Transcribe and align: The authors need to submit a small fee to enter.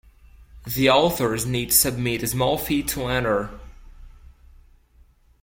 The 0.65 0.89
authors 0.89 1.45
need 1.45 1.69
to 1.69 1.77
submit 1.77 2.23
a 2.23 2.27
small 2.27 2.57
fee 2.57 2.81
to 2.81 3.05
enter. 3.05 3.51